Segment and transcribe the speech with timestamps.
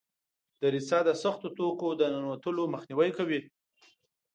[0.61, 3.41] دریڅه د سختو توکو د ننوتلو مخنیوی کوي.